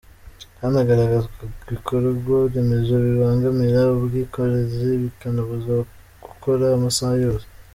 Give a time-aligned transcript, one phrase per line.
[0.61, 5.73] Hanagaragazwa ibikorwa remezo bibangamira ubwikorezi bikanabuza
[6.25, 7.45] gukora amasaha yose.